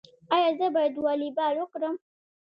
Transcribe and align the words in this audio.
ایا 0.35 0.49
زه 0.59 0.67
باید 0.75 0.95
والیبال 1.05 1.55
وکړم؟ 1.57 1.95